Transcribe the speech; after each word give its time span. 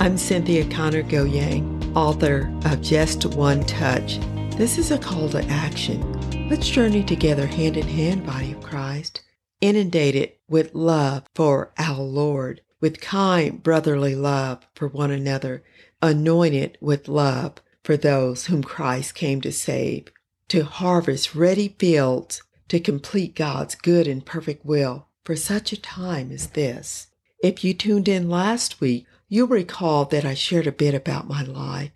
I'm 0.00 0.16
Cynthia 0.16 0.64
Connor 0.70 1.02
Goyang, 1.02 1.94
author 1.94 2.50
of 2.64 2.80
Just 2.80 3.26
One 3.26 3.62
Touch. 3.64 4.18
This 4.56 4.78
is 4.78 4.90
a 4.90 4.96
call 4.96 5.28
to 5.28 5.44
action. 5.44 6.48
Let's 6.48 6.70
journey 6.70 7.04
together 7.04 7.46
hand 7.46 7.76
in 7.76 7.86
hand, 7.86 8.24
body 8.24 8.52
of 8.52 8.62
Christ, 8.62 9.20
inundated 9.60 10.32
with 10.48 10.74
love 10.74 11.24
for 11.34 11.74
our 11.76 12.00
Lord, 12.00 12.62
with 12.80 13.02
kind 13.02 13.62
brotherly 13.62 14.14
love 14.14 14.66
for 14.74 14.88
one 14.88 15.10
another, 15.10 15.62
anointed 16.00 16.78
with 16.80 17.06
love 17.06 17.56
for 17.84 17.98
those 17.98 18.46
whom 18.46 18.64
Christ 18.64 19.14
came 19.14 19.42
to 19.42 19.52
save, 19.52 20.08
to 20.48 20.64
harvest 20.64 21.34
ready 21.34 21.76
fields 21.78 22.42
to 22.68 22.80
complete 22.80 23.36
God's 23.36 23.74
good 23.74 24.06
and 24.06 24.24
perfect 24.24 24.64
will 24.64 25.08
for 25.24 25.36
such 25.36 25.74
a 25.74 25.80
time 25.80 26.32
as 26.32 26.46
this. 26.46 27.08
If 27.42 27.64
you 27.64 27.74
tuned 27.74 28.08
in 28.08 28.30
last 28.30 28.80
week, 28.80 29.04
you'll 29.30 29.48
recall 29.48 30.04
that 30.04 30.26
I 30.26 30.34
shared 30.34 30.66
a 30.66 30.72
bit 30.72 30.92
about 30.92 31.26
my 31.26 31.42
life. 31.42 31.92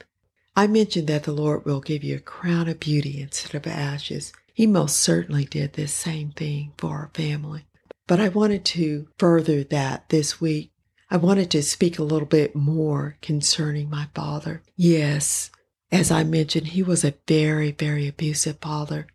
I 0.57 0.69
mentioned 0.69 1.09
that 1.09 1.25
the 1.25 1.33
Lord 1.33 1.67
will 1.67 1.81
give 1.81 2.05
you 2.05 2.17
a 2.17 2.21
crown 2.21 2.69
of 2.69 2.81
beauty 2.81 3.21
instead 3.21 3.55
of 3.57 3.67
ashes. 3.67 4.33
He 4.55 4.67
most 4.67 4.97
certainly 4.97 5.45
did 5.45 5.73
this 5.73 5.93
same 5.93 6.31
thing 6.31 6.73
for 6.79 6.91
our 6.91 7.11
family. 7.13 7.67
But 8.07 8.21
I 8.21 8.29
wanted 8.29 8.65
to 8.67 9.09
further 9.19 9.65
that 9.65 10.09
this 10.11 10.41
week. 10.41 10.71
I 11.11 11.17
wanted 11.17 11.51
to 11.51 11.63
speak 11.63 11.99
a 11.99 12.05
little 12.05 12.27
bit 12.27 12.55
more 12.55 13.17
concerning 13.21 13.91
my 13.91 14.09
father. 14.15 14.63
Yes, 14.77 15.51
as 15.91 16.11
I 16.11 16.23
mentioned, 16.23 16.69
he 16.69 16.83
was 16.83 17.05
a 17.05 17.15
very, 17.27 17.73
very 17.73 18.07
abusive 18.07 18.59
father. 18.61 19.09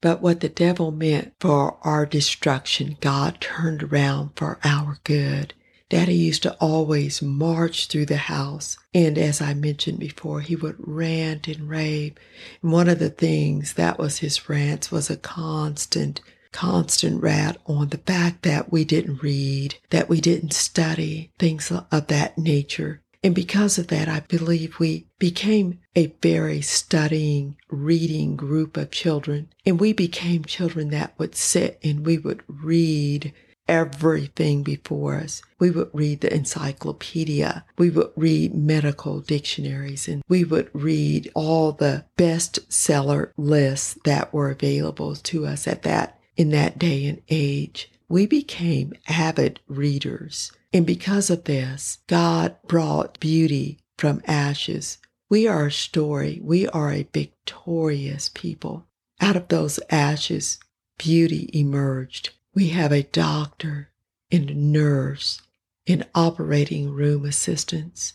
But 0.00 0.20
what 0.20 0.40
the 0.40 0.48
devil 0.48 0.90
meant 0.90 1.34
for 1.40 1.78
our 1.82 2.04
destruction, 2.06 2.96
God 3.00 3.40
turned 3.40 3.82
around 3.82 4.30
for 4.36 4.58
our 4.64 4.98
good. 5.04 5.54
Daddy 5.88 6.14
used 6.14 6.42
to 6.42 6.54
always 6.60 7.22
march 7.22 7.86
through 7.86 8.06
the 8.06 8.16
house. 8.16 8.76
And 8.92 9.16
as 9.16 9.40
I 9.40 9.54
mentioned 9.54 9.98
before, 9.98 10.40
he 10.42 10.54
would 10.54 10.76
rant 10.78 11.48
and 11.48 11.68
rave. 11.68 12.14
And 12.62 12.72
one 12.72 12.88
of 12.88 12.98
the 12.98 13.10
things 13.10 13.74
that 13.74 13.98
was 13.98 14.18
his 14.18 14.48
rants 14.48 14.92
was 14.92 15.08
a 15.08 15.16
constant, 15.16 16.20
constant 16.52 17.22
rat 17.22 17.56
on 17.66 17.88
the 17.88 17.98
fact 17.98 18.42
that 18.42 18.70
we 18.70 18.84
didn't 18.84 19.22
read, 19.22 19.76
that 19.90 20.08
we 20.08 20.20
didn't 20.20 20.52
study, 20.52 21.32
things 21.38 21.70
of 21.70 22.06
that 22.08 22.36
nature. 22.36 23.00
And 23.24 23.34
because 23.34 23.78
of 23.78 23.88
that, 23.88 24.08
I 24.08 24.20
believe 24.20 24.78
we 24.78 25.06
became 25.18 25.80
a 25.96 26.14
very 26.22 26.60
studying, 26.60 27.56
reading 27.68 28.36
group 28.36 28.76
of 28.76 28.90
children. 28.90 29.48
And 29.66 29.80
we 29.80 29.92
became 29.92 30.44
children 30.44 30.90
that 30.90 31.18
would 31.18 31.34
sit 31.34 31.80
and 31.82 32.06
we 32.06 32.18
would 32.18 32.42
read 32.46 33.32
everything 33.68 34.62
before 34.62 35.16
us. 35.16 35.42
We 35.58 35.70
would 35.70 35.90
read 35.92 36.22
the 36.22 36.34
encyclopedia. 36.34 37.64
We 37.76 37.90
would 37.90 38.10
read 38.16 38.54
medical 38.54 39.20
dictionaries 39.20 40.08
and 40.08 40.22
we 40.28 40.44
would 40.44 40.70
read 40.72 41.30
all 41.34 41.72
the 41.72 42.04
bestseller 42.16 43.32
lists 43.36 43.98
that 44.04 44.32
were 44.32 44.50
available 44.50 45.14
to 45.14 45.46
us 45.46 45.68
at 45.68 45.82
that, 45.82 46.18
in 46.36 46.50
that 46.50 46.78
day 46.78 47.06
and 47.06 47.20
age. 47.28 47.90
We 48.08 48.26
became 48.26 48.94
avid 49.08 49.60
readers. 49.68 50.50
And 50.72 50.86
because 50.86 51.30
of 51.30 51.44
this, 51.44 51.98
God 52.06 52.56
brought 52.66 53.20
beauty 53.20 53.78
from 53.98 54.22
ashes. 54.26 54.98
We 55.28 55.46
are 55.46 55.66
a 55.66 55.72
story. 55.72 56.40
We 56.42 56.66
are 56.68 56.92
a 56.92 57.08
victorious 57.12 58.30
people. 58.32 58.86
Out 59.20 59.36
of 59.36 59.48
those 59.48 59.80
ashes, 59.90 60.58
beauty 60.98 61.50
emerged. 61.52 62.30
We 62.58 62.70
have 62.70 62.90
a 62.90 63.04
doctor 63.04 63.90
and 64.32 64.72
nurse 64.72 65.40
and 65.86 66.04
operating 66.12 66.90
room 66.92 67.24
assistants 67.24 68.14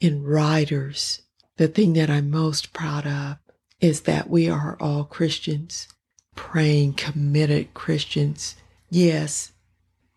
and 0.00 0.24
writers. 0.24 1.22
The 1.56 1.66
thing 1.66 1.94
that 1.94 2.08
I'm 2.08 2.30
most 2.30 2.72
proud 2.72 3.04
of 3.04 3.38
is 3.80 4.02
that 4.02 4.30
we 4.30 4.48
are 4.48 4.76
all 4.78 5.02
Christians, 5.02 5.88
praying, 6.36 6.92
committed 6.92 7.74
Christians. 7.74 8.54
Yes, 8.90 9.50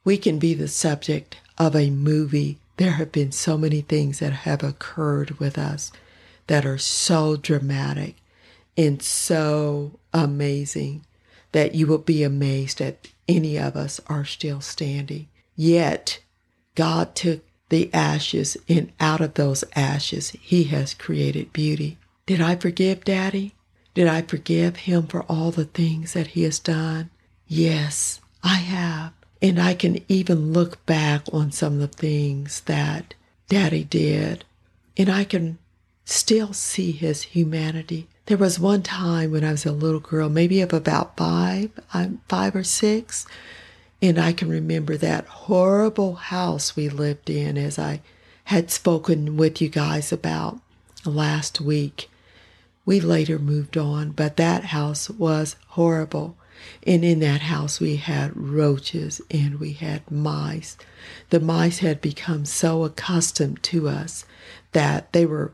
we 0.05 0.17
can 0.17 0.37
be 0.37 0.53
the 0.53 0.67
subject 0.67 1.37
of 1.57 1.75
a 1.75 1.89
movie. 1.89 2.59
There 2.77 2.91
have 2.91 3.11
been 3.11 3.31
so 3.31 3.57
many 3.57 3.81
things 3.81 4.19
that 4.19 4.33
have 4.33 4.61
occurred 4.61 5.39
with 5.39 5.57
us 5.57 5.91
that 6.45 6.63
are 6.63 6.77
so 6.77 7.37
dramatic 7.37 8.17
and 8.77 9.01
so 9.01 9.99
amazing 10.13 11.07
that 11.53 11.73
you 11.73 11.87
will 11.87 11.97
be 11.97 12.23
amazed 12.23 12.79
that 12.79 13.07
any 13.27 13.57
of 13.57 13.75
us 13.75 13.99
are 14.07 14.25
still 14.25 14.61
standing. 14.61 15.27
Yet, 15.55 16.19
God 16.75 17.15
took 17.15 17.41
the 17.69 17.91
ashes, 17.93 18.57
and 18.67 18.91
out 18.99 19.21
of 19.21 19.33
those 19.35 19.63
ashes, 19.75 20.31
He 20.31 20.65
has 20.65 20.93
created 20.93 21.53
beauty. 21.53 21.97
Did 22.25 22.41
I 22.41 22.55
forgive 22.55 23.03
Daddy? 23.03 23.55
Did 23.93 24.07
I 24.07 24.21
forgive 24.23 24.77
him 24.77 25.07
for 25.07 25.21
all 25.23 25.51
the 25.51 25.65
things 25.65 26.13
that 26.13 26.27
he 26.27 26.43
has 26.43 26.57
done? 26.57 27.09
Yes, 27.47 28.19
I 28.43 28.55
have. 28.55 29.13
And 29.41 29.59
I 29.61 29.73
can 29.73 29.99
even 30.07 30.53
look 30.53 30.83
back 30.85 31.23
on 31.31 31.51
some 31.51 31.73
of 31.73 31.79
the 31.79 31.87
things 31.87 32.61
that 32.61 33.13
Daddy 33.49 33.83
did, 33.83 34.45
and 34.97 35.09
I 35.09 35.25
can 35.25 35.59
still 36.05 36.53
see 36.53 36.91
his 36.91 37.23
humanity. 37.23 38.07
There 38.25 38.37
was 38.37 38.59
one 38.59 38.83
time 38.83 39.31
when 39.31 39.43
I 39.43 39.51
was 39.51 39.65
a 39.65 39.71
little 39.71 39.99
girl, 39.99 40.29
maybe 40.29 40.61
of 40.61 40.73
about 40.73 41.17
five, 41.17 41.71
I'm 41.93 42.21
five 42.27 42.55
or 42.55 42.63
six, 42.63 43.25
and 44.01 44.17
I 44.17 44.33
can 44.33 44.49
remember 44.49 44.97
that 44.97 45.25
horrible 45.25 46.15
house 46.15 46.75
we 46.75 46.89
lived 46.89 47.29
in 47.29 47.57
as 47.57 47.77
I 47.79 48.01
had 48.45 48.71
spoken 48.71 49.37
with 49.37 49.61
you 49.61 49.69
guys 49.69 50.11
about 50.11 50.59
last 51.05 51.61
week. 51.61 52.09
We 52.85 52.99
later 52.99 53.39
moved 53.39 53.77
on, 53.77 54.11
but 54.11 54.37
that 54.37 54.65
house 54.65 55.09
was 55.09 55.55
horrible. 55.69 56.35
And 56.85 57.03
in 57.03 57.19
that 57.19 57.41
house, 57.41 57.79
we 57.79 57.95
had 57.97 58.35
roaches 58.35 59.21
and 59.31 59.59
we 59.59 59.73
had 59.73 60.09
mice. 60.11 60.77
The 61.29 61.39
mice 61.39 61.79
had 61.79 62.01
become 62.01 62.45
so 62.45 62.83
accustomed 62.83 63.63
to 63.63 63.89
us 63.89 64.25
that 64.73 65.11
they 65.13 65.25
were 65.25 65.53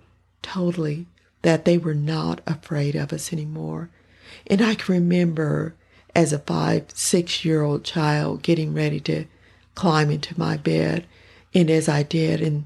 totally 0.54 1.06
that 1.42 1.66
they 1.66 1.78
were 1.78 1.94
not 1.94 2.42
afraid 2.48 2.96
of 2.96 3.14
us 3.14 3.32
anymore. 3.32 3.90
And 4.48 4.62
I 4.62 4.76
can 4.76 4.96
remember 4.96 5.76
as 6.16 6.34
a 6.34 6.40
five, 6.40 6.86
six 6.94 7.46
year 7.46 7.62
old 7.62 7.84
child 7.84 8.42
getting 8.42 8.74
ready 8.74 9.00
to 9.02 9.26
climb 9.76 10.10
into 10.10 10.38
my 10.40 10.58
bed. 10.58 11.06
And 11.54 11.70
as 11.70 11.88
I 11.88 12.04
did 12.04 12.42
and 12.42 12.66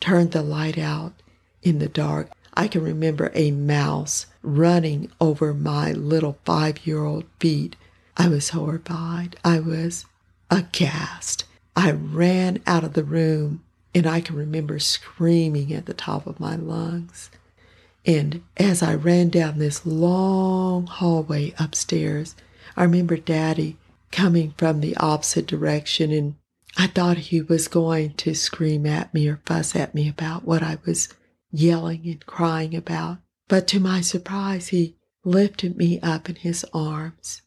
turned 0.00 0.32
the 0.32 0.42
light 0.42 0.78
out 0.78 1.14
in 1.62 1.78
the 1.78 1.88
dark, 1.88 2.30
I 2.54 2.68
can 2.68 2.82
remember 2.82 3.32
a 3.34 3.50
mouse 3.50 4.26
running 4.42 5.10
over 5.20 5.54
my 5.54 5.92
little 5.92 6.38
five 6.44 6.86
year 6.86 7.02
old 7.02 7.24
feet. 7.40 7.76
I 8.16 8.28
was 8.28 8.50
horrified. 8.50 9.36
I 9.42 9.58
was 9.58 10.04
aghast. 10.50 11.44
I 11.74 11.92
ran 11.92 12.62
out 12.66 12.84
of 12.84 12.92
the 12.92 13.04
room 13.04 13.62
and 13.94 14.06
I 14.06 14.20
can 14.20 14.36
remember 14.36 14.78
screaming 14.78 15.72
at 15.72 15.86
the 15.86 15.94
top 15.94 16.26
of 16.26 16.40
my 16.40 16.56
lungs. 16.56 17.30
And 18.04 18.42
as 18.56 18.82
I 18.82 18.94
ran 18.94 19.28
down 19.28 19.58
this 19.58 19.86
long 19.86 20.86
hallway 20.86 21.54
upstairs, 21.58 22.34
I 22.76 22.84
remember 22.84 23.16
Daddy 23.16 23.76
coming 24.10 24.54
from 24.56 24.80
the 24.80 24.96
opposite 24.96 25.46
direction, 25.46 26.10
and 26.10 26.34
I 26.76 26.86
thought 26.86 27.18
he 27.18 27.42
was 27.42 27.68
going 27.68 28.14
to 28.14 28.34
scream 28.34 28.86
at 28.86 29.12
me 29.12 29.28
or 29.28 29.40
fuss 29.46 29.76
at 29.76 29.94
me 29.94 30.08
about 30.08 30.44
what 30.44 30.62
I 30.62 30.78
was 30.84 31.08
yelling 31.50 32.02
and 32.06 32.24
crying 32.24 32.74
about. 32.74 33.18
But 33.48 33.68
to 33.68 33.80
my 33.80 34.00
surprise, 34.00 34.68
he 34.68 34.96
lifted 35.24 35.76
me 35.76 36.00
up 36.00 36.28
in 36.28 36.36
his 36.36 36.64
arms 36.72 37.42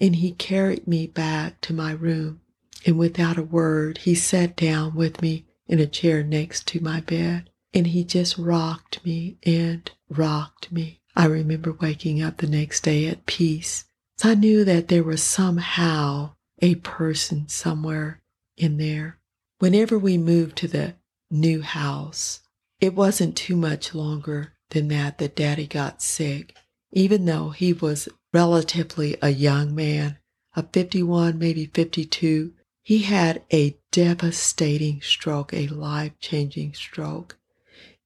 and 0.00 0.16
he 0.16 0.32
carried 0.32 0.86
me 0.86 1.06
back 1.06 1.60
to 1.60 1.74
my 1.74 1.92
room. 1.92 2.40
And 2.86 2.98
without 2.98 3.36
a 3.36 3.42
word, 3.42 3.98
he 3.98 4.14
sat 4.14 4.56
down 4.56 4.94
with 4.94 5.20
me 5.20 5.44
in 5.70 5.78
a 5.78 5.86
chair 5.86 6.24
next 6.24 6.66
to 6.66 6.80
my 6.80 7.00
bed 7.00 7.48
and 7.72 7.86
he 7.86 8.02
just 8.02 8.36
rocked 8.36 9.04
me 9.04 9.38
and 9.44 9.88
rocked 10.08 10.72
me. 10.72 11.00
I 11.14 11.26
remember 11.26 11.72
waking 11.72 12.20
up 12.20 12.38
the 12.38 12.48
next 12.48 12.82
day 12.82 13.06
at 13.06 13.24
peace. 13.24 13.84
So 14.18 14.30
I 14.30 14.34
knew 14.34 14.64
that 14.64 14.88
there 14.88 15.04
was 15.04 15.22
somehow 15.22 16.32
a 16.60 16.74
person 16.74 17.48
somewhere 17.48 18.20
in 18.56 18.78
there. 18.78 19.18
Whenever 19.60 19.96
we 19.96 20.18
moved 20.18 20.56
to 20.56 20.68
the 20.68 20.94
new 21.30 21.62
house, 21.62 22.40
it 22.80 22.94
wasn't 22.94 23.36
too 23.36 23.56
much 23.56 23.94
longer 23.94 24.54
than 24.70 24.88
that 24.88 25.18
that 25.18 25.36
daddy 25.36 25.68
got 25.68 26.02
sick, 26.02 26.56
even 26.92 27.26
though 27.26 27.50
he 27.50 27.72
was 27.72 28.08
relatively 28.32 29.16
a 29.22 29.30
young 29.30 29.74
man, 29.74 30.18
a 30.54 30.64
51, 30.64 31.38
maybe 31.38 31.66
52. 31.66 32.52
He 32.82 33.02
had 33.02 33.42
a 33.52 33.76
devastating 33.90 35.00
stroke, 35.02 35.52
a 35.52 35.66
life 35.68 36.12
changing 36.20 36.74
stroke 36.74 37.36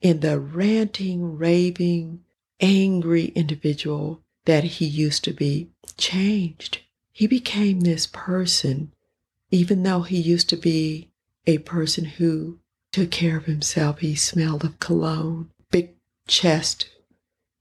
in 0.00 0.20
the 0.20 0.38
ranting, 0.38 1.36
raving, 1.38 2.20
angry 2.60 3.26
individual 3.34 4.22
that 4.44 4.64
he 4.64 4.84
used 4.84 5.24
to 5.24 5.32
be 5.32 5.70
changed. 5.96 6.80
He 7.12 7.26
became 7.26 7.80
this 7.80 8.06
person, 8.06 8.92
even 9.50 9.82
though 9.82 10.02
he 10.02 10.18
used 10.18 10.48
to 10.50 10.56
be 10.56 11.10
a 11.46 11.58
person 11.58 12.04
who 12.04 12.58
took 12.92 13.10
care 13.10 13.36
of 13.36 13.46
himself. 13.46 14.00
He 14.00 14.14
smelled 14.14 14.64
of 14.64 14.78
cologne, 14.78 15.50
big 15.70 15.94
chest, 16.26 16.90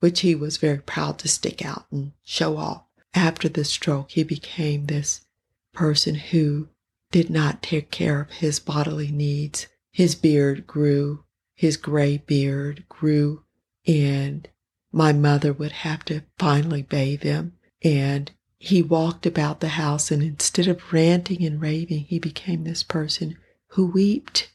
which 0.00 0.20
he 0.20 0.34
was 0.34 0.58
very 0.58 0.78
proud 0.78 1.18
to 1.20 1.28
stick 1.28 1.64
out 1.64 1.86
and 1.90 2.12
show 2.24 2.56
off. 2.56 2.82
After 3.14 3.48
the 3.48 3.64
stroke, 3.64 4.10
he 4.10 4.24
became 4.24 4.86
this 4.86 5.24
person 5.72 6.14
who 6.16 6.68
did 7.14 7.30
not 7.30 7.62
take 7.62 7.92
care 7.92 8.22
of 8.22 8.30
his 8.32 8.58
bodily 8.58 9.12
needs. 9.12 9.68
His 9.92 10.16
beard 10.16 10.66
grew, 10.66 11.22
his 11.54 11.76
gray 11.76 12.16
beard 12.16 12.82
grew, 12.88 13.44
and 13.86 14.48
my 14.90 15.12
mother 15.12 15.52
would 15.52 15.70
have 15.70 16.04
to 16.06 16.22
finally 16.40 16.82
bathe 16.82 17.22
him. 17.22 17.52
And 17.84 18.32
he 18.58 18.82
walked 18.82 19.26
about 19.26 19.60
the 19.60 19.68
house, 19.78 20.10
and 20.10 20.24
instead 20.24 20.66
of 20.66 20.92
ranting 20.92 21.44
and 21.44 21.60
raving, 21.60 22.06
he 22.06 22.18
became 22.18 22.64
this 22.64 22.82
person 22.82 23.36
who 23.68 23.86
wept 23.86 24.50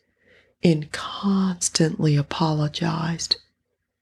and 0.61 0.91
constantly 0.91 2.17
apologized, 2.17 3.37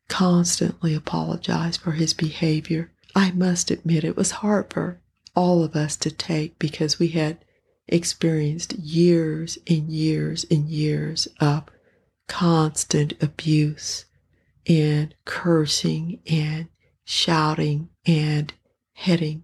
constantly 0.08 0.96
apologized 0.96 1.80
for 1.80 1.92
his 1.92 2.16
behavior. 2.16 2.92
I 3.16 3.30
must 3.34 3.70
admit 3.70 4.04
it 4.04 4.18
was 4.18 4.42
hard 4.42 4.74
for 4.74 5.00
all 5.36 5.64
of 5.64 5.76
us 5.76 5.96
to 5.98 6.10
take 6.10 6.58
because 6.58 6.98
we 6.98 7.10
had 7.10 7.38
experienced 7.88 8.74
years 8.74 9.58
and 9.68 9.90
years 9.90 10.46
and 10.52 10.68
years 10.68 11.28
of 11.40 11.64
constant 12.28 13.14
abuse 13.22 14.06
and 14.68 15.16
cursing 15.26 16.20
and 16.28 16.68
shouting 17.06 17.90
and 18.06 18.54
hitting. 18.94 19.44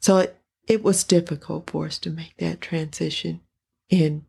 So 0.00 0.18
it, 0.18 0.38
it 0.68 0.82
was 0.82 1.04
difficult 1.04 1.70
for 1.70 1.86
us 1.86 1.98
to 2.00 2.10
make 2.10 2.36
that 2.36 2.60
transition 2.60 3.40
into 3.88 4.22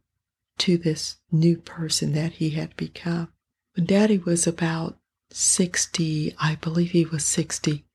this 0.77 1.17
new 1.31 1.57
person 1.57 2.13
that 2.13 2.33
he 2.33 2.51
had 2.51 2.75
become. 2.77 3.29
When 3.75 3.85
daddy 3.85 4.17
was 4.17 4.47
about 4.47 4.97
60, 5.31 6.35
I 6.39 6.55
believe 6.55 6.91
he 6.91 7.05
was 7.05 7.25
60, 7.25 7.85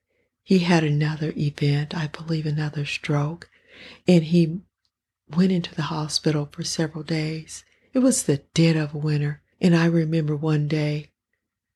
he 0.42 0.60
had 0.60 0.84
another 0.84 1.32
event, 1.36 1.94
I 1.94 2.06
believe 2.06 2.46
another 2.46 2.84
stroke, 2.84 3.50
and 4.06 4.24
he 4.24 4.60
went 5.34 5.52
into 5.52 5.74
the 5.74 5.82
hospital 5.82 6.48
for 6.50 6.62
several 6.62 7.02
days. 7.02 7.64
It 7.92 8.00
was 8.00 8.22
the 8.24 8.42
dead 8.54 8.76
of 8.76 8.94
winter, 8.94 9.42
and 9.60 9.74
I 9.74 9.86
remember 9.86 10.36
one 10.36 10.68
day 10.68 11.10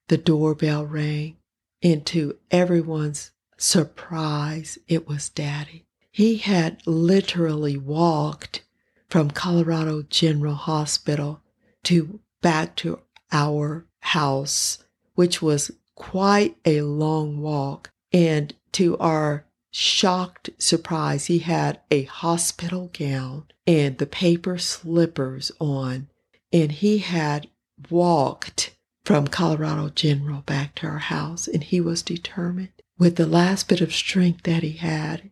the 0.09 0.19
doorbell 0.19 0.85
rang, 0.87 1.37
and 1.83 2.05
to 2.07 2.37
everyone's 2.51 3.31
surprise, 3.57 4.79
it 4.89 5.09
was 5.09 5.29
Daddy. 5.29 5.87
He 6.11 6.39
had 6.39 6.83
literally 6.87 7.77
walked 7.77 8.63
from 9.09 9.31
Colorado 9.31 10.03
General 10.03 10.55
Hospital 10.55 11.41
to 11.85 12.21
back 12.43 12.77
to 12.77 13.01
our 13.33 13.87
house, 14.01 14.79
which 15.15 15.41
was 15.41 15.71
quite 15.95 16.57
a 16.65 16.83
long 16.83 17.41
walk. 17.41 17.91
And 18.13 18.55
to 18.73 18.99
our 18.99 19.47
shocked 19.71 20.51
surprise, 20.59 21.27
he 21.27 21.39
had 21.39 21.81
a 21.91 22.05
hospital 22.05 22.91
gown 22.93 23.45
and 23.67 23.99
the 23.99 24.07
paper 24.07 24.59
slippers 24.59 25.53
on, 25.59 26.09
and 26.53 26.73
he 26.73 26.99
had 26.99 27.49
walked 27.89 28.77
from 29.05 29.29
Colorado 29.29 29.89
General 29.89 30.43
back 30.43 30.75
to 30.77 30.87
our 30.87 30.99
house, 30.99 31.49
and 31.49 31.65
he 31.65 31.81
was 31.81 32.03
determined. 32.03 32.71
With 32.99 33.17
the 33.17 33.27
last 33.27 33.69
bit 33.69 33.81
of 33.81 33.95
strength 33.95 34.43
that 34.43 34.63
he 34.63 34.73
had, 34.73 35.31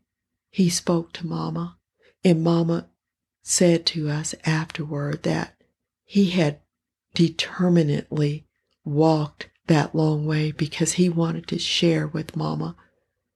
he 0.51 0.71
spoke 0.71 1.13
to 1.15 1.27
Mama, 1.27 1.77
and 2.25 2.43
Mama 2.43 2.89
said 3.43 3.85
to 3.87 4.09
us 4.09 4.35
afterward 4.45 5.23
that 5.25 5.55
he 6.05 6.31
had 6.31 6.61
determinedly 7.15 8.47
walked 8.85 9.49
that 9.67 9.95
long 9.95 10.25
way 10.25 10.51
because 10.51 10.93
he 10.93 11.09
wanted 11.09 11.47
to 11.49 11.59
share 11.59 12.07
with 12.07 12.37
Mama 12.37 12.75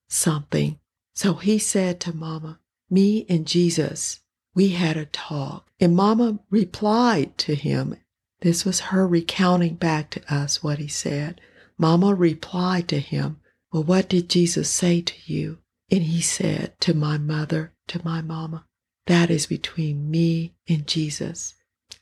something. 0.09 0.79
So 1.23 1.35
he 1.35 1.61
said 1.61 2.01
to 2.01 2.13
Mama, 2.13 2.59
Me 2.91 3.27
and 3.29 3.47
Jesus, 3.47 4.23
we 4.57 4.71
had 4.71 4.97
a 4.97 5.07
talk. 5.07 5.71
And 5.79 5.95
Mama 5.95 6.41
replied 6.51 7.39
to 7.39 7.55
him. 7.55 7.95
This 8.41 8.65
was 8.65 8.91
her 8.91 9.07
recounting 9.07 9.77
back 9.77 10.11
to 10.11 10.35
us 10.35 10.65
what 10.65 10.81
he 10.81 10.89
said. 10.89 11.41
Mama 11.79 12.13
replied 12.13 12.89
to 12.89 12.99
him, 12.99 13.41
Well, 13.73 13.85
what 13.85 14.09
did 14.09 14.29
Jesus 14.29 14.69
say 14.69 15.01
to 15.01 15.15
you? 15.33 15.59
And 15.93 16.03
he 16.03 16.21
said 16.21 16.75
to 16.81 16.93
my 16.93 17.19
mother, 17.19 17.73
to 17.87 18.05
my 18.05 18.21
mama, 18.21 18.67
That 19.07 19.31
is 19.31 19.47
between 19.47 20.11
me 20.11 20.57
and 20.69 20.89
Jesus. 20.89 21.55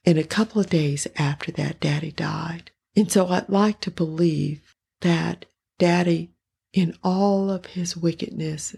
And 0.03 0.17
a 0.17 0.25
couple 0.25 0.63
of 0.63 0.71
days 0.71 1.07
after 1.17 1.53
that, 1.53 1.79
Daddy 1.79 2.13
died. 2.13 2.71
And 2.97 3.13
so 3.13 3.27
I'd 3.27 3.51
like 3.51 3.83
to 3.83 3.91
believe 3.91 4.75
that 5.03 5.45
Daddy 5.79 6.31
in 6.73 6.97
all 7.05 7.51
of 7.51 7.67
his 7.67 7.99
wickedness, 7.99 8.77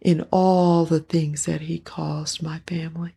in 0.00 0.22
all 0.30 0.84
the 0.84 1.00
things 1.00 1.46
that 1.46 1.62
he 1.62 1.78
caused 1.78 2.42
my 2.42 2.60
family, 2.66 3.16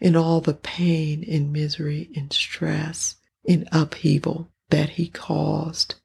in 0.00 0.16
all 0.16 0.40
the 0.40 0.54
pain 0.54 1.24
and 1.28 1.52
misery 1.52 2.10
and 2.14 2.32
stress 2.32 3.16
and 3.46 3.68
upheaval 3.72 4.50
that 4.70 4.90
he 4.90 5.08
caused. 5.08 5.96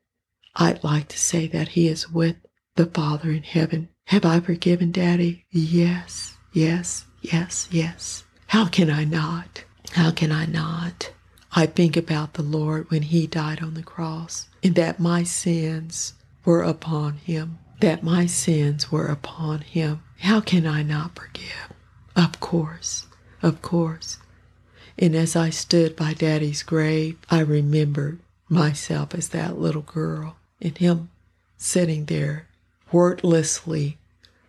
I'd 0.55 0.83
like 0.83 1.09
to 1.09 1.19
say 1.19 1.47
that 1.47 1.69
he 1.69 1.87
is 1.87 2.09
with 2.09 2.37
the 2.75 2.85
Father 2.85 3.31
in 3.31 3.43
heaven. 3.43 3.89
Have 4.05 4.25
I 4.25 4.39
forgiven 4.39 4.91
Daddy? 4.91 5.45
Yes, 5.51 6.37
yes, 6.53 7.05
yes, 7.21 7.67
yes. 7.71 8.23
How 8.47 8.67
can 8.67 8.89
I 8.89 9.03
not? 9.03 9.63
How 9.91 10.11
can 10.11 10.31
I 10.31 10.45
not? 10.45 11.11
I 11.51 11.65
think 11.65 11.95
about 11.95 12.33
the 12.33 12.43
Lord 12.43 12.89
when 12.89 13.01
he 13.03 13.27
died 13.27 13.61
on 13.61 13.75
the 13.75 13.83
cross 13.83 14.49
and 14.63 14.75
that 14.75 14.99
my 14.99 15.23
sins 15.23 16.13
were 16.43 16.63
upon 16.63 17.13
him, 17.13 17.59
that 17.79 18.03
my 18.03 18.25
sins 18.25 18.91
were 18.91 19.07
upon 19.07 19.61
him. 19.61 20.01
How 20.19 20.41
can 20.41 20.65
I 20.65 20.83
not 20.83 21.15
forgive? 21.15 21.73
Of 22.15 22.39
course, 22.39 23.07
of 23.41 23.61
course. 23.61 24.17
And 24.97 25.15
as 25.15 25.35
I 25.35 25.49
stood 25.49 25.95
by 25.95 26.13
Daddy's 26.13 26.63
grave, 26.63 27.17
I 27.29 27.39
remembered 27.39 28.19
myself 28.47 29.13
as 29.13 29.29
that 29.29 29.59
little 29.59 29.81
girl 29.81 30.37
and 30.61 30.77
him 30.77 31.09
sitting 31.57 32.05
there 32.05 32.47
wordlessly 32.91 33.97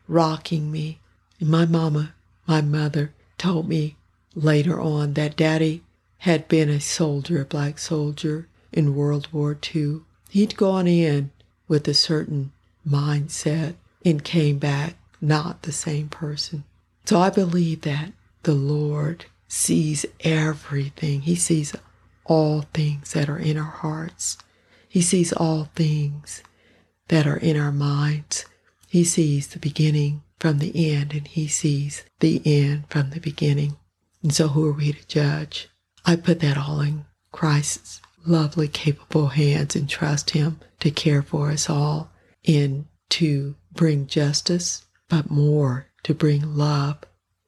rocking 0.06 0.70
me. 0.70 1.00
And 1.40 1.48
my 1.48 1.66
mama, 1.66 2.14
my 2.46 2.60
mother, 2.60 3.12
told 3.38 3.68
me 3.68 3.96
later 4.34 4.80
on 4.80 5.14
that 5.14 5.36
Daddy 5.36 5.82
had 6.18 6.46
been 6.48 6.68
a 6.68 6.80
soldier, 6.80 7.42
a 7.42 7.44
black 7.44 7.78
soldier 7.78 8.48
in 8.72 8.94
World 8.94 9.28
War 9.32 9.58
II. 9.74 10.00
He'd 10.30 10.56
gone 10.56 10.86
in 10.86 11.30
with 11.68 11.88
a 11.88 11.94
certain 11.94 12.52
mindset 12.88 13.74
and 14.04 14.22
came 14.22 14.58
back 14.58 14.94
not 15.20 15.62
the 15.62 15.72
same 15.72 16.08
person. 16.08 16.64
So 17.04 17.20
I 17.20 17.30
believe 17.30 17.82
that 17.82 18.12
the 18.42 18.54
Lord 18.54 19.26
sees 19.48 20.06
everything. 20.20 21.22
He 21.22 21.34
sees 21.34 21.74
all 22.24 22.62
things 22.74 23.12
that 23.12 23.28
are 23.28 23.38
in 23.38 23.56
our 23.56 23.64
hearts. 23.64 24.38
He 24.88 25.02
sees 25.02 25.32
all 25.32 25.68
things 25.74 26.42
that 27.08 27.26
are 27.26 27.36
in 27.36 27.56
our 27.56 27.72
minds. 27.72 28.44
He 28.88 29.04
sees 29.04 29.48
the 29.48 29.58
beginning 29.58 30.22
from 30.38 30.58
the 30.58 30.92
end, 30.92 31.12
and 31.12 31.26
He 31.26 31.48
sees 31.48 32.04
the 32.20 32.42
end 32.44 32.84
from 32.88 33.10
the 33.10 33.20
beginning. 33.20 33.76
And 34.22 34.34
so, 34.34 34.48
who 34.48 34.66
are 34.66 34.72
we 34.72 34.92
to 34.92 35.06
judge? 35.06 35.68
I 36.04 36.16
put 36.16 36.40
that 36.40 36.56
all 36.56 36.80
in 36.80 37.04
Christ's 37.32 38.00
lovely, 38.24 38.68
capable 38.68 39.28
hands 39.28 39.76
and 39.76 39.88
trust 39.88 40.30
Him 40.30 40.60
to 40.80 40.90
care 40.90 41.22
for 41.22 41.50
us 41.50 41.70
all 41.70 42.10
and 42.46 42.86
to 43.08 43.54
bring 43.72 44.06
justice, 44.06 44.84
but 45.08 45.30
more 45.30 45.86
to 46.02 46.14
bring 46.14 46.56
love 46.56 46.98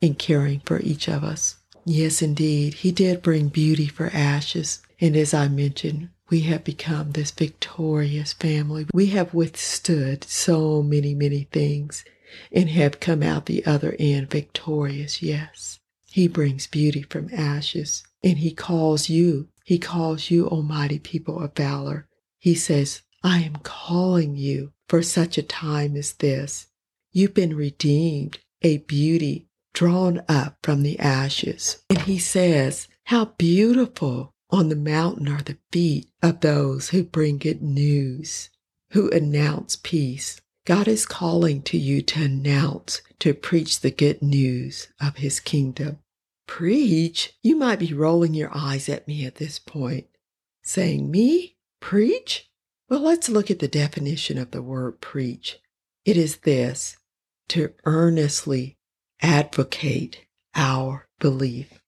in 0.00 0.14
caring 0.14 0.60
for 0.60 0.80
each 0.80 1.08
of 1.08 1.24
us. 1.24 1.56
Yes, 1.84 2.20
indeed, 2.22 2.74
He 2.74 2.92
did 2.92 3.22
bring 3.22 3.48
beauty 3.48 3.86
for 3.86 4.10
ashes. 4.12 4.82
And 5.00 5.16
as 5.16 5.32
I 5.32 5.48
mentioned, 5.48 6.10
we 6.28 6.40
have 6.40 6.64
become 6.64 7.12
this 7.12 7.30
victorious 7.30 8.32
family. 8.32 8.86
We 8.92 9.06
have 9.06 9.32
withstood 9.32 10.24
so 10.24 10.82
many, 10.82 11.14
many 11.14 11.44
things 11.44 12.04
and 12.52 12.68
have 12.68 13.00
come 13.00 13.22
out 13.22 13.46
the 13.46 13.64
other 13.64 13.96
end 13.98 14.28
victorious. 14.30 15.22
Yes, 15.22 15.78
He 16.10 16.28
brings 16.28 16.66
beauty 16.66 17.02
from 17.02 17.30
ashes 17.32 18.04
and 18.22 18.38
He 18.38 18.52
calls 18.52 19.08
you, 19.08 19.48
He 19.64 19.78
calls 19.78 20.30
you, 20.30 20.46
almighty 20.46 20.98
people 20.98 21.40
of 21.40 21.54
valor. 21.54 22.06
He 22.38 22.54
says, 22.54 23.02
I 23.22 23.40
am 23.40 23.56
calling 23.62 24.36
you 24.36 24.72
for 24.88 25.02
such 25.02 25.38
a 25.38 25.42
time 25.42 25.96
as 25.96 26.12
this. 26.14 26.68
You've 27.12 27.34
been 27.34 27.56
redeemed, 27.56 28.38
a 28.62 28.78
beauty 28.78 29.48
drawn 29.74 30.22
up 30.28 30.58
from 30.62 30.82
the 30.82 30.98
ashes. 30.98 31.78
And 31.88 32.00
he 32.00 32.18
says, 32.18 32.88
How 33.04 33.26
beautiful 33.38 34.32
on 34.50 34.68
the 34.68 34.76
mountain 34.76 35.28
are 35.28 35.42
the 35.42 35.58
feet 35.70 36.08
of 36.22 36.40
those 36.40 36.90
who 36.90 37.04
bring 37.04 37.38
good 37.38 37.62
news, 37.62 38.50
who 38.92 39.10
announce 39.10 39.76
peace. 39.76 40.40
God 40.64 40.88
is 40.88 41.06
calling 41.06 41.62
to 41.62 41.78
you 41.78 42.02
to 42.02 42.24
announce, 42.24 43.00
to 43.20 43.34
preach 43.34 43.80
the 43.80 43.90
good 43.90 44.20
news 44.20 44.88
of 45.00 45.16
his 45.16 45.40
kingdom. 45.40 45.98
Preach? 46.46 47.34
You 47.42 47.56
might 47.56 47.78
be 47.78 47.92
rolling 47.92 48.34
your 48.34 48.50
eyes 48.54 48.88
at 48.88 49.06
me 49.06 49.24
at 49.24 49.36
this 49.36 49.58
point, 49.58 50.06
saying, 50.62 51.10
Me? 51.10 51.56
Preach? 51.80 52.50
Well, 52.88 53.00
let's 53.00 53.28
look 53.28 53.50
at 53.50 53.58
the 53.58 53.68
definition 53.68 54.38
of 54.38 54.50
the 54.50 54.62
word 54.62 55.02
preach. 55.02 55.58
It 56.06 56.16
is 56.16 56.38
this 56.38 56.96
to 57.48 57.74
earnestly 57.84 58.78
advocate 59.20 60.24
our 60.54 61.06
belief. 61.20 61.82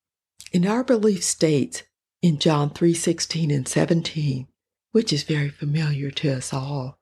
And 0.53 0.67
our 0.67 0.85
belief 0.85 1.25
states 1.25 1.85
in 2.21 2.39
John 2.39 2.69
3 2.69 2.93
16 2.93 3.51
and 3.51 3.67
17, 3.67 4.47
which 4.93 5.11
is 5.11 5.23
very 5.23 5.49
familiar 5.49 6.11
to 6.11 6.33
us 6.37 6.53
all. 6.53 6.99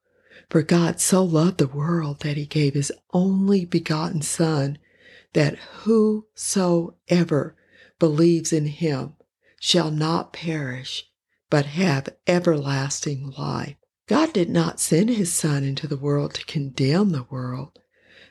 For 0.48 0.62
God 0.62 1.00
so 1.00 1.24
loved 1.24 1.58
the 1.58 1.66
world 1.66 2.20
that 2.20 2.36
he 2.36 2.46
gave 2.46 2.74
his 2.74 2.92
only 3.12 3.64
begotten 3.64 4.22
Son, 4.22 4.78
that 5.32 5.58
whosoever 5.82 7.56
believes 7.98 8.52
in 8.52 8.66
him 8.66 9.14
shall 9.58 9.90
not 9.90 10.32
perish, 10.32 11.10
but 11.50 11.66
have 11.66 12.10
everlasting 12.28 13.34
life. 13.36 13.74
God 14.08 14.32
did 14.32 14.48
not 14.48 14.80
send 14.80 15.10
his 15.10 15.32
Son 15.32 15.64
into 15.64 15.86
the 15.86 15.96
world 15.96 16.32
to 16.34 16.44
condemn 16.46 17.10
the 17.10 17.26
world, 17.30 17.78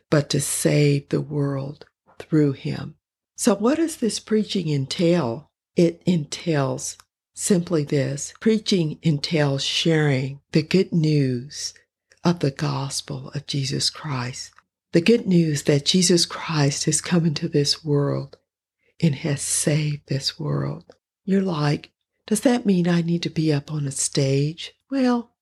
but 0.09 0.29
to 0.31 0.41
save 0.41 1.09
the 1.09 1.21
world 1.21 1.85
through 2.17 2.53
him. 2.53 2.95
So, 3.35 3.53
what 3.53 3.75
does 3.75 3.97
this 3.97 4.19
preaching 4.19 4.69
entail? 4.69 5.51
It 5.75 6.01
entails 6.07 6.97
simply 7.35 7.83
this 7.83 8.33
preaching 8.39 8.97
entails 9.03 9.63
sharing 9.63 10.41
the 10.51 10.63
good 10.63 10.91
news 10.91 11.75
of 12.23 12.39
the 12.39 12.49
gospel 12.49 13.29
of 13.35 13.45
Jesus 13.45 13.91
Christ. 13.91 14.51
The 14.93 15.01
good 15.01 15.27
news 15.27 15.63
that 15.63 15.85
Jesus 15.85 16.25
Christ 16.25 16.85
has 16.85 16.99
come 17.01 17.27
into 17.27 17.47
this 17.47 17.85
world 17.85 18.37
and 18.99 19.13
has 19.13 19.43
saved 19.43 20.07
this 20.07 20.39
world. 20.39 20.85
You're 21.23 21.43
like, 21.43 21.91
does 22.25 22.41
that 22.41 22.65
mean 22.65 22.87
I 22.87 23.01
need 23.01 23.21
to 23.23 23.29
be 23.29 23.53
up 23.53 23.71
on 23.71 23.85
a 23.85 23.91
stage? 23.91 24.73
Well, 24.89 25.35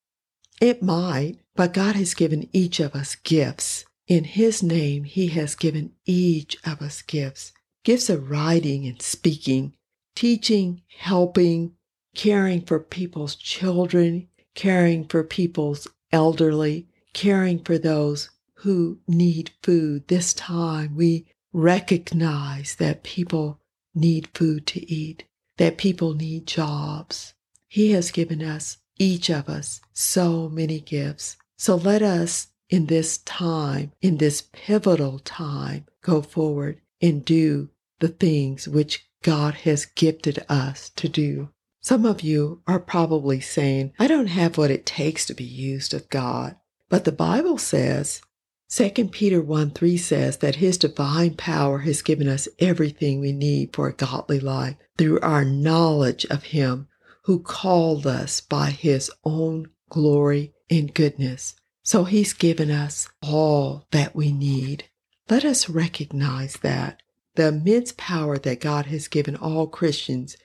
it 0.62 0.82
might, 0.82 1.38
but 1.56 1.74
God 1.74 1.96
has 1.96 2.14
given 2.14 2.50
each 2.54 2.80
of 2.80 2.96
us 2.96 3.16
gifts. 3.16 3.86
In 4.08 4.24
His 4.24 4.62
name, 4.62 5.04
He 5.04 5.28
has 5.28 5.56
given 5.56 5.94
each 6.06 6.58
of 6.66 6.82
us 6.82 7.02
gifts 7.02 7.52
gifts 7.86 8.10
of 8.10 8.30
writing 8.32 8.86
and 8.88 9.02
speaking, 9.02 9.74
teaching, 10.16 10.82
helping, 10.98 11.72
caring 12.16 12.62
for 12.62 12.80
people's 12.80 13.36
children, 13.36 14.28
caring 14.56 15.06
for 15.08 15.24
people's 15.24 15.88
elderly, 16.12 16.88
caring 17.14 17.60
for 17.60 17.78
those 17.78 18.32
who 18.56 18.98
need 19.08 19.52
food. 19.62 20.08
This 20.08 20.34
time 20.34 20.96
we 20.96 21.28
recognize 21.54 22.76
that 22.76 23.04
people 23.04 23.62
need 23.94 24.28
food 24.34 24.66
to 24.68 24.92
eat, 24.92 25.24
that 25.58 25.78
people 25.78 26.16
need 26.16 26.48
jobs. 26.48 27.36
He 27.68 27.92
has 27.92 28.10
given 28.12 28.42
us, 28.42 28.78
each 28.98 29.30
of 29.30 29.50
us, 29.50 29.82
so 29.94 30.50
many 30.50 30.80
gifts. 30.80 31.38
So 31.58 31.76
let 31.76 32.02
us, 32.02 32.48
in 32.70 32.88
this 32.88 33.20
time, 33.20 33.92
in 34.02 34.18
this 34.18 34.44
pivotal 34.52 35.20
time, 35.20 35.86
go 36.02 36.22
forward 36.22 36.82
and 37.02 37.24
do 37.24 37.70
the 38.00 38.08
things 38.08 38.68
which 38.68 39.08
God 39.22 39.56
has 39.56 39.86
gifted 39.86 40.46
us 40.50 40.90
to 40.92 41.10
do. 41.10 41.50
Some 41.82 42.06
of 42.06 42.22
you 42.22 42.62
are 42.68 42.80
probably 42.80 43.40
saying, 43.40 43.94
I 44.00 44.08
don't 44.08 44.28
have 44.28 44.58
what 44.58 44.72
it 44.72 44.86
takes 44.86 45.26
to 45.28 45.34
be 45.34 45.44
used 45.44 45.94
of 45.94 46.10
God. 46.10 46.56
But 46.90 47.06
the 47.06 47.12
Bible 47.12 47.58
says, 47.58 48.22
2 48.70 48.90
Peter 49.10 49.42
1 49.42 49.72
3 49.72 49.98
says 49.98 50.38
that 50.38 50.56
His 50.56 50.78
divine 50.78 51.36
power 51.36 51.80
has 51.80 52.02
given 52.02 52.28
us 52.28 52.48
everything 52.60 53.20
we 53.20 53.32
need 53.32 53.74
for 53.74 53.88
a 53.88 53.94
godly 53.94 54.40
life 54.40 54.76
through 54.98 55.20
our 55.20 55.46
knowledge 55.46 56.26
of 56.26 56.46
Him 56.46 56.88
who 57.26 57.40
called 57.40 58.06
us 58.06 58.40
by 58.40 58.70
His 58.70 59.12
own 59.24 59.68
glory 59.90 60.54
and 60.70 60.94
goodness. 60.94 61.56
So 61.84 62.04
He's 62.04 62.34
given 62.34 62.70
us 62.70 63.10
all 63.22 63.88
that 63.92 64.16
we 64.16 64.32
need. 64.32 64.86
Let 65.30 65.44
us 65.44 65.70
recognize 65.70 66.58
that. 66.58 67.02
The 67.36 67.48
immense 67.48 67.94
power 67.98 68.38
that 68.38 68.62
God 68.62 68.86
has 68.86 69.08
given 69.08 69.36
all 69.36 69.68
Christians 69.68 70.38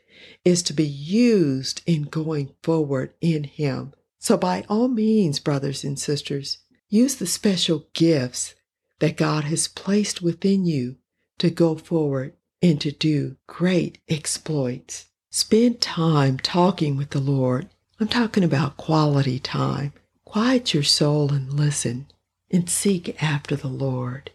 is 0.44 0.62
to 0.64 0.72
be 0.72 0.86
used 0.86 1.82
in 1.86 2.02
going 2.02 2.54
forward 2.62 3.12
in 3.20 3.44
Him. 3.44 3.92
So, 4.18 4.36
by 4.36 4.64
all 4.68 4.88
means, 4.88 5.38
brothers 5.38 5.84
and 5.84 5.98
sisters, 5.98 6.58
use 6.88 7.16
the 7.16 7.26
special 7.26 7.86
gifts 7.92 8.54
that 8.98 9.16
God 9.16 9.44
has 9.44 9.68
placed 9.68 10.20
within 10.22 10.64
you 10.64 10.96
to 11.38 11.50
go 11.50 11.76
forward 11.76 12.34
and 12.62 12.80
to 12.80 12.90
do 12.90 13.36
great 13.46 13.98
exploits. 14.08 15.06
Spend 15.32 15.80
time 15.80 16.38
talking 16.38 16.96
with 16.96 17.10
the 17.10 17.20
Lord. 17.20 17.68
I'm 18.00 18.08
talking 18.08 18.42
about 18.42 18.76
quality 18.76 19.38
time. 19.38 19.92
Quiet 20.24 20.74
your 20.74 20.82
soul 20.82 21.32
and 21.32 21.52
listen 21.52 22.06
and 22.50 22.68
seek 22.68 23.22
after 23.22 23.54
the 23.54 23.68
Lord. 23.68 24.32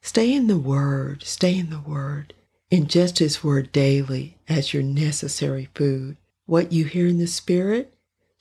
Stay 0.00 0.32
in 0.32 0.46
the 0.46 0.56
Word, 0.56 1.22
stay 1.22 1.58
in 1.58 1.68
the 1.68 1.80
Word. 1.80 2.32
Ingest 2.72 3.18
His 3.18 3.44
Word 3.44 3.72
daily 3.72 4.38
as 4.48 4.72
your 4.72 4.82
necessary 4.82 5.68
food. 5.74 6.16
What 6.46 6.72
you 6.72 6.86
hear 6.86 7.06
in 7.06 7.18
the 7.18 7.26
Spirit 7.26 7.92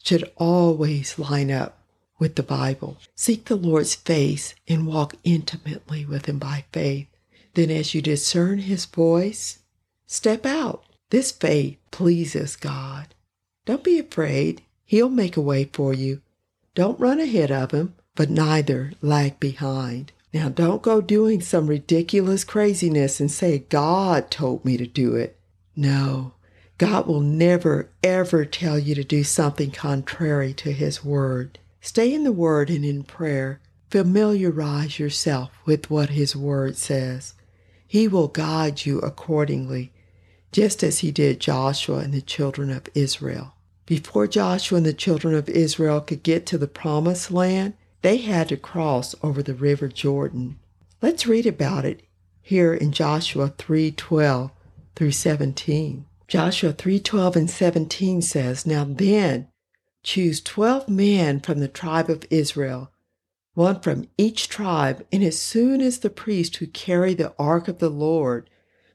should 0.02 0.32
always 0.38 1.20
line 1.20 1.52
up 1.52 1.78
with 2.20 2.36
the 2.36 2.44
Bible. 2.44 2.98
Seek 3.16 3.46
the 3.46 3.58
Lord's 3.58 3.96
face 3.96 4.56
and 4.66 4.88
walk 4.88 5.16
intimately 5.26 6.06
with 6.06 6.26
Him 6.26 6.40
by 6.40 6.64
faith. 6.72 7.08
Then, 7.54 7.70
as 7.70 7.94
you 7.94 8.02
discern 8.02 8.60
His 8.60 8.86
voice, 8.86 9.60
step 10.06 10.46
out. 10.46 10.86
This 11.10 11.32
faith 11.32 11.78
pleases 11.92 12.56
God. 12.56 13.14
Don't 13.66 13.84
be 13.84 14.00
afraid. 14.00 14.62
He'll 14.86 15.10
make 15.10 15.38
a 15.38 15.42
way 15.42 15.66
for 15.66 15.94
you. 15.94 16.22
Don't 16.76 17.00
run 17.00 17.20
ahead 17.20 17.52
of 17.52 17.72
Him, 17.72 17.96
but 18.16 18.30
neither 18.30 18.94
lag 19.02 19.40
behind. 19.40 20.12
Now, 20.34 20.50
don't 20.50 20.82
go 20.82 21.02
doing 21.02 21.42
some 21.42 21.68
ridiculous 21.68 22.44
craziness 22.44 23.20
and 23.20 23.32
say, 23.32 23.60
God 23.70 24.30
told 24.30 24.66
me 24.66 24.78
to 24.78 24.86
do 24.86 25.16
it. 25.16 25.40
No, 25.76 26.34
God 26.78 27.08
will 27.08 27.22
never, 27.22 27.90
ever 28.04 28.46
tell 28.46 28.78
you 28.78 28.94
to 28.96 29.04
do 29.04 29.24
something 29.24 29.72
contrary 29.72 30.54
to 30.56 30.72
His 30.72 31.04
Word. 31.04 31.58
Stay 31.82 32.14
in 32.14 32.24
the 32.24 32.32
Word 32.32 32.70
and 32.70 32.84
in 32.84 33.04
prayer. 33.04 33.62
Familiarize 33.90 35.00
yourself 35.00 35.52
with 35.66 35.90
what 35.90 36.10
His 36.10 36.36
Word 36.36 36.76
says. 36.76 37.34
He 37.88 38.08
will 38.08 38.28
guide 38.28 38.86
you 38.86 39.00
accordingly, 39.00 39.94
just 40.52 40.84
as 40.84 41.00
He 41.00 41.12
did 41.12 41.40
Joshua 41.40 41.98
and 41.98 42.14
the 42.14 42.22
children 42.22 42.70
of 42.70 42.90
Israel. 42.94 43.54
Before 43.86 44.28
Joshua 44.28 44.78
and 44.78 44.86
the 44.86 44.94
children 44.94 45.34
of 45.34 45.48
Israel 45.50 46.02
could 46.02 46.24
get 46.24 46.46
to 46.48 46.58
the 46.58 46.68
promised 46.68 47.32
land, 47.32 47.74
they 48.02 48.18
had 48.18 48.50
to 48.50 48.58
cross 48.58 49.16
over 49.24 49.42
the 49.42 49.54
river 49.54 49.88
Jordan. 49.88 50.60
Let's 51.02 51.28
read 51.28 51.46
about 51.46 51.86
it 51.86 52.02
here 52.42 52.74
in 52.74 52.92
Joshua 52.92 53.54
3:12 53.58 54.52
through 54.96 55.12
17. 55.12 56.06
Joshua 56.28 56.74
3:12 56.74 57.36
and 57.36 57.50
17 57.50 58.22
says, 58.22 58.66
"Now 58.66 58.84
then, 58.84 59.48
choose 60.04 60.42
12 60.42 60.90
men 60.90 61.40
from 61.40 61.60
the 61.60 61.68
tribe 61.68 62.10
of 62.10 62.26
Israel, 62.30 62.92
one 63.54 63.80
from 63.80 64.08
each 64.18 64.50
tribe, 64.50 65.06
and 65.12 65.24
as 65.24 65.38
soon 65.38 65.82
as 65.82 66.00
the 66.00 66.10
priest 66.10 66.58
who 66.58 66.68
carry 66.68 67.14
the 67.14 67.34
ark 67.38 67.68
of 67.68 67.80
the 67.80 67.90
Lord, 67.90 68.50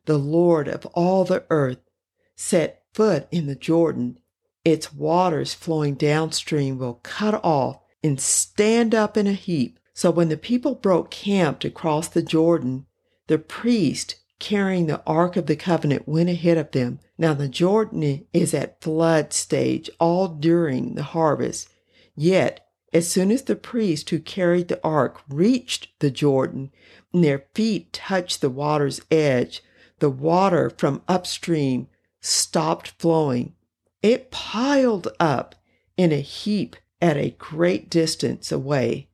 the 0.07 0.19
Lord 0.19 0.69
of 0.69 0.87
all 0.87 1.25
the 1.25 1.45
earth, 1.51 1.79
set 2.35 2.85
foot 2.93 3.29
in 3.31 3.47
the 3.47 3.55
Jordan, 3.55 4.19
its 4.65 4.93
waters 4.93 5.55
flowing 5.55 5.95
downstream 5.95 6.79
will 6.79 7.01
cut 7.03 7.41
off 7.45 7.81
and 8.03 8.21
stand 8.21 8.95
up 8.95 9.17
in 9.17 9.27
a 9.27 9.33
heap. 9.33 9.79
So 9.95 10.11
when 10.11 10.29
the 10.29 10.37
people 10.37 10.75
broke 10.75 11.11
camp 11.11 11.61
to 11.61 11.71
cross 11.71 12.09
the 12.09 12.23
Jordan, 12.23 12.87
the 13.27 13.39
priest 13.39 14.17
carrying 14.39 14.87
the 14.87 15.03
Ark 15.07 15.37
of 15.37 15.47
the 15.47 15.57
Covenant 15.57 16.09
went 16.09 16.29
ahead 16.29 16.59
of 16.59 16.73
them. 16.73 16.99
Now 17.17 17.35
the 17.35 17.49
Jordan 17.49 18.27
is 18.33 18.55
at 18.55 18.81
flood 18.81 19.33
stage 19.33 19.89
all 20.01 20.29
during 20.29 20.95
the 20.95 21.03
harvest. 21.03 21.69
Yet, 22.17 22.67
as 22.93 23.09
soon 23.09 23.31
as 23.31 23.43
the 23.43 23.57
priest 23.57 24.11
who 24.11 24.19
carried 24.19 24.69
the 24.69 24.81
ark 24.85 25.23
reached 25.29 25.89
the 26.01 26.11
Jordan 26.11 26.71
and 27.13 27.25
their 27.25 27.45
feet 27.55 27.93
touched 27.93 28.41
the 28.41 28.51
water's 28.51 29.01
edge, 29.11 29.63
the 30.03 30.11
water 30.11 30.69
from 30.69 31.01
upstream 31.07 31.87
stopped 32.21 32.89
flowing. 32.99 33.55
It 34.03 34.33
piled 34.33 35.07
up 35.21 35.55
in 35.97 36.11
a 36.11 36.21
heap 36.21 36.75
at 37.01 37.17
a 37.17 37.37
great 37.39 37.89
distance 37.89 38.51
away 38.51 39.09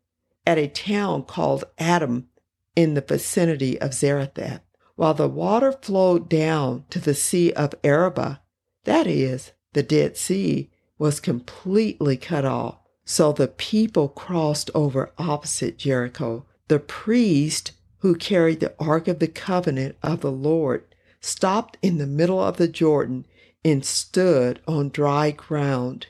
at 0.47 0.57
a 0.57 0.66
town 0.66 1.25
called 1.25 1.64
Adam 1.76 2.30
in 2.75 2.95
the 2.95 3.02
vicinity 3.02 3.78
of 3.78 3.92
Zarephath, 3.92 4.62
while 4.97 5.12
the 5.12 5.28
water 5.28 5.73
flowed 5.73 6.26
down 6.26 6.87
to 6.88 6.99
the 6.99 7.14
Sea 7.14 7.52
of 7.52 7.75
Araba, 7.85 8.40
that 8.85 9.07
is, 9.07 9.52
the 9.75 9.83
Dead 9.83 10.16
Sea, 10.16 10.71
was 10.99 11.21
completely 11.21 12.16
cut 12.16 12.47
off. 12.47 12.78
So 13.04 13.33
the 13.33 13.49
people 13.49 14.09
crossed 14.09 14.71
over 14.75 15.12
opposite 15.18 15.76
Jericho. 15.76 16.47
The 16.68 16.78
priest 16.78 17.73
who 18.00 18.14
carried 18.14 18.60
the 18.60 18.74
Ark 18.78 19.08
of 19.08 19.18
the 19.18 19.28
Covenant 19.28 19.96
of 20.02 20.20
the 20.20 20.32
Lord 20.32 20.84
stopped 21.20 21.76
in 21.82 21.98
the 21.98 22.06
middle 22.06 22.42
of 22.42 22.56
the 22.56 22.68
Jordan 22.68 23.26
and 23.64 23.84
stood 23.84 24.60
on 24.66 24.88
dry 24.88 25.30
ground 25.30 26.06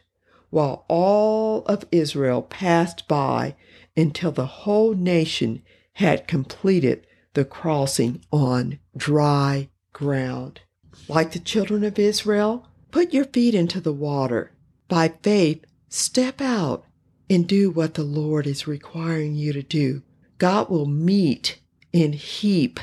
while 0.51 0.85
all 0.89 1.65
of 1.67 1.85
Israel 1.93 2.43
passed 2.43 3.07
by 3.09 3.55
until 3.97 4.33
the 4.33 4.47
whole 4.47 4.95
nation 4.95 5.63
had 5.95 6.29
completed 6.29 7.07
the 7.35 7.45
crossing 7.45 8.23
on 8.33 8.79
dry 8.97 9.69
ground. 9.93 10.61
Like 11.09 11.33
the 11.33 11.39
children 11.39 11.85
of 11.85 11.99
Israel, 11.99 12.67
put 12.91 13.13
your 13.13 13.25
feet 13.25 13.55
into 13.55 13.81
the 13.81 13.93
water. 13.93 14.53
By 14.89 15.09
faith, 15.23 15.65
step 15.89 16.41
out 16.41 16.85
and 17.29 17.47
do 17.47 17.71
what 17.71 17.95
the 17.95 18.05
Lord 18.05 18.47
is 18.47 18.67
requiring 18.67 19.35
you 19.35 19.53
to 19.53 19.63
do. 19.63 20.03
God 20.39 20.71
will 20.71 20.87
meet 20.87 21.59
in 21.93 22.13
heap 22.13 22.81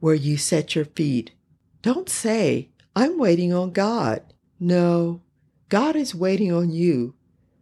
where 0.00 0.14
you 0.14 0.36
set 0.36 0.74
your 0.74 0.84
feet. 0.84 1.32
Don't 1.82 2.08
say, 2.08 2.68
I'm 2.94 3.18
waiting 3.18 3.52
on 3.52 3.72
God. 3.72 4.22
No, 4.60 5.20
God 5.68 5.96
is 5.96 6.14
waiting 6.14 6.52
on 6.52 6.70
you. 6.70 7.14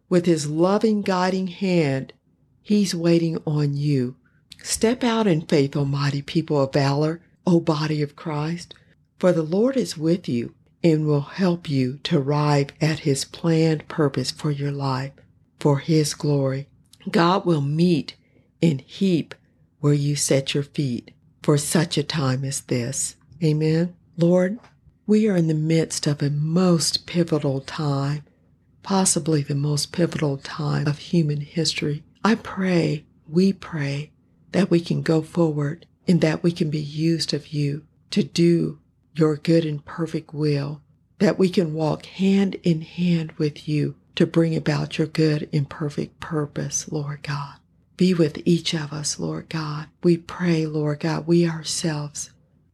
With 0.08 0.26
his 0.26 0.48
loving 0.48 1.02
guiding 1.02 1.46
hand, 1.46 2.12
he's 2.60 2.94
waiting 2.94 3.38
on 3.46 3.74
you. 3.74 4.16
Step 4.62 5.02
out 5.02 5.26
in 5.26 5.42
faith, 5.42 5.74
O 5.76 5.84
mighty 5.84 6.22
people 6.22 6.60
of 6.60 6.72
valor, 6.72 7.20
O 7.46 7.60
body 7.60 8.02
of 8.02 8.14
Christ, 8.14 8.74
for 9.18 9.32
the 9.32 9.42
Lord 9.42 9.76
is 9.76 9.96
with 9.96 10.28
you 10.28 10.54
and 10.84 11.06
will 11.06 11.22
help 11.22 11.68
you 11.68 11.98
to 12.04 12.18
arrive 12.18 12.70
at 12.80 13.00
his 13.00 13.24
planned 13.24 13.88
purpose 13.88 14.30
for 14.30 14.50
your 14.50 14.72
life, 14.72 15.12
for 15.58 15.78
his 15.78 16.14
glory. 16.14 16.68
God 17.10 17.46
will 17.46 17.60
meet 17.60 18.16
in 18.60 18.78
heap 18.78 19.34
where 19.82 19.92
you 19.92 20.14
set 20.14 20.54
your 20.54 20.62
feet 20.62 21.10
for 21.42 21.58
such 21.58 21.98
a 21.98 22.04
time 22.04 22.44
as 22.44 22.60
this. 22.62 23.16
Amen. 23.42 23.94
Lord, 24.16 24.60
we 25.08 25.28
are 25.28 25.36
in 25.36 25.48
the 25.48 25.54
midst 25.54 26.06
of 26.06 26.22
a 26.22 26.30
most 26.30 27.04
pivotal 27.04 27.60
time, 27.60 28.22
possibly 28.84 29.42
the 29.42 29.56
most 29.56 29.90
pivotal 29.90 30.36
time 30.38 30.86
of 30.86 30.98
human 30.98 31.40
history. 31.40 32.04
I 32.24 32.36
pray, 32.36 33.04
we 33.28 33.52
pray, 33.52 34.12
that 34.52 34.70
we 34.70 34.80
can 34.80 35.02
go 35.02 35.20
forward 35.20 35.84
and 36.06 36.20
that 36.20 36.44
we 36.44 36.52
can 36.52 36.70
be 36.70 36.80
used 36.80 37.34
of 37.34 37.48
you 37.48 37.84
to 38.12 38.22
do 38.22 38.78
your 39.16 39.36
good 39.36 39.64
and 39.64 39.84
perfect 39.84 40.32
will, 40.32 40.80
that 41.18 41.40
we 41.40 41.48
can 41.48 41.74
walk 41.74 42.06
hand 42.06 42.54
in 42.62 42.82
hand 42.82 43.32
with 43.32 43.68
you 43.68 43.96
to 44.14 44.26
bring 44.26 44.54
about 44.54 44.96
your 44.96 45.08
good 45.08 45.48
and 45.52 45.68
perfect 45.68 46.20
purpose, 46.20 46.90
Lord 46.92 47.24
God. 47.24 47.56
Be 47.96 48.14
with 48.14 48.40
each 48.44 48.74
of 48.74 48.92
us, 48.92 49.18
Lord 49.18 49.48
God. 49.48 49.86
We 50.02 50.16
pray, 50.16 50.66
Lord 50.66 51.00
God, 51.00 51.26
we 51.26 51.48
ourselves 51.48 52.30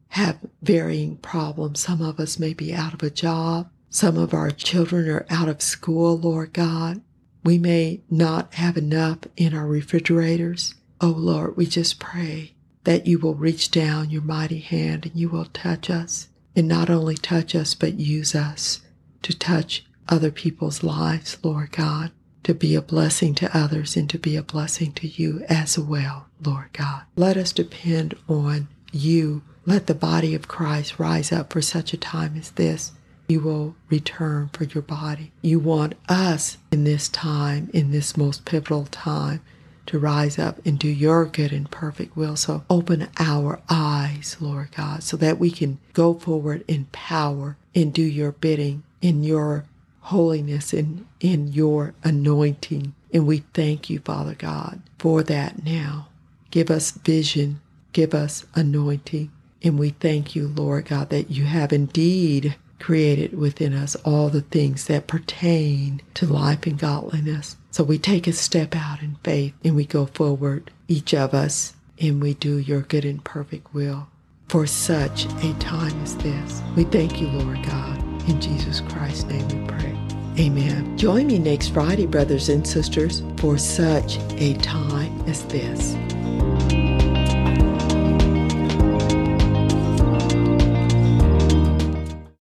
have 0.09 0.39
varying 0.61 1.17
problems. 1.17 1.79
Some 1.79 2.01
of 2.01 2.19
us 2.19 2.39
may 2.39 2.53
be 2.53 2.73
out 2.73 2.93
of 2.93 3.03
a 3.03 3.09
job. 3.09 3.69
Some 3.89 4.17
of 4.17 4.33
our 4.33 4.51
children 4.51 5.09
are 5.09 5.25
out 5.29 5.49
of 5.49 5.61
school, 5.61 6.17
Lord 6.17 6.53
God. 6.53 7.01
We 7.43 7.57
may 7.57 8.01
not 8.09 8.53
have 8.55 8.77
enough 8.77 9.19
in 9.37 9.53
our 9.53 9.67
refrigerators. 9.67 10.75
Oh 11.01 11.07
Lord, 11.07 11.55
we 11.57 11.65
just 11.65 11.99
pray 11.99 12.53
that 12.83 13.07
you 13.07 13.19
will 13.19 13.35
reach 13.35 13.71
down 13.71 14.09
your 14.09 14.21
mighty 14.21 14.59
hand 14.59 15.05
and 15.05 15.15
you 15.15 15.29
will 15.29 15.45
touch 15.45 15.89
us 15.89 16.29
and 16.55 16.67
not 16.67 16.89
only 16.89 17.15
touch 17.15 17.55
us, 17.55 17.73
but 17.73 17.99
use 17.99 18.35
us 18.35 18.81
to 19.21 19.37
touch 19.37 19.85
other 20.07 20.31
people's 20.31 20.83
lives, 20.83 21.37
Lord 21.43 21.71
God, 21.71 22.11
to 22.43 22.53
be 22.53 22.75
a 22.75 22.81
blessing 22.81 23.35
to 23.35 23.57
others 23.57 23.95
and 23.95 24.09
to 24.09 24.17
be 24.17 24.35
a 24.35 24.43
blessing 24.43 24.91
to 24.93 25.07
you 25.07 25.43
as 25.49 25.77
well, 25.77 26.27
Lord 26.43 26.71
God. 26.73 27.03
Let 27.15 27.37
us 27.37 27.51
depend 27.51 28.15
on 28.27 28.67
you 28.91 29.43
let 29.69 29.85
the 29.85 29.93
body 29.93 30.33
of 30.33 30.47
Christ 30.47 30.97
rise 30.97 31.31
up 31.31 31.53
for 31.53 31.61
such 31.61 31.93
a 31.93 31.97
time 31.97 32.35
as 32.35 32.49
this. 32.49 32.91
You 33.27 33.39
will 33.41 33.75
return 33.87 34.49
for 34.51 34.63
your 34.63 34.81
body. 34.81 35.31
You 35.43 35.59
want 35.59 35.93
us 36.07 36.57
in 36.71 36.85
this 36.85 37.07
time, 37.07 37.69
in 37.71 37.91
this 37.91 38.17
most 38.17 38.45
pivotal 38.45 38.85
time, 38.85 39.41
to 39.85 39.99
rise 39.99 40.39
up 40.39 40.59
and 40.65 40.79
do 40.79 40.87
your 40.87 41.25
good 41.25 41.51
and 41.53 41.69
perfect 41.69 42.17
will. 42.17 42.35
So 42.35 42.63
open 42.67 43.09
our 43.19 43.61
eyes, 43.69 44.37
Lord 44.39 44.69
God, 44.75 45.03
so 45.03 45.17
that 45.17 45.37
we 45.37 45.51
can 45.51 45.77
go 45.93 46.15
forward 46.15 46.63
in 46.67 46.85
power 46.85 47.55
and 47.75 47.93
do 47.93 48.01
your 48.01 48.31
bidding 48.31 48.81
in 49.03 49.23
your 49.23 49.65
holiness 50.09 50.73
and 50.73 51.05
in 51.19 51.47
your 51.47 51.93
anointing. 52.03 52.93
And 53.13 53.25
we 53.27 53.39
thank 53.53 53.89
you, 53.89 53.99
Father 53.99 54.35
God, 54.35 54.81
for 54.97 55.23
that 55.23 55.63
now. 55.63 56.07
Give 56.51 56.71
us 56.71 56.91
vision, 56.91 57.61
give 57.93 58.13
us 58.13 58.45
anointing, 58.55 59.31
and 59.61 59.77
we 59.77 59.89
thank 59.91 60.35
you, 60.35 60.47
Lord 60.47 60.85
God, 60.85 61.09
that 61.09 61.29
you 61.29 61.45
have 61.45 61.71
indeed 61.71 62.55
created 62.79 63.37
within 63.37 63.73
us 63.73 63.95
all 63.97 64.29
the 64.29 64.41
things 64.41 64.85
that 64.85 65.07
pertain 65.07 66.01
to 66.15 66.25
life 66.25 66.65
and 66.65 66.79
godliness. 66.79 67.57
So 67.71 67.83
we 67.83 67.97
take 67.97 68.25
a 68.25 68.33
step 68.33 68.75
out 68.75 69.03
in 69.03 69.17
faith 69.23 69.53
and 69.63 69.75
we 69.75 69.85
go 69.85 70.05
forward, 70.07 70.71
each 70.87 71.13
of 71.13 71.33
us, 71.33 71.75
and 71.99 72.21
we 72.21 72.33
do 72.33 72.57
your 72.57 72.81
good 72.81 73.05
and 73.05 73.23
perfect 73.23 73.73
will 73.73 74.07
for 74.47 74.65
such 74.65 75.25
a 75.43 75.53
time 75.59 76.01
as 76.01 76.15
this. 76.17 76.61
We 76.75 76.85
thank 76.85 77.21
you, 77.21 77.27
Lord 77.27 77.61
God. 77.63 78.08
In 78.29 78.39
Jesus 78.39 78.81
Christ's 78.81 79.23
name 79.23 79.47
we 79.47 79.67
pray. 79.67 79.97
Amen. 80.37 80.95
Join 80.99 81.25
me 81.25 81.39
next 81.39 81.69
Friday, 81.69 82.05
brothers 82.05 82.49
and 82.49 82.65
sisters, 82.65 83.23
for 83.37 83.57
such 83.57 84.19
a 84.33 84.53
time 84.57 85.19
as 85.27 85.43
this. 85.45 85.95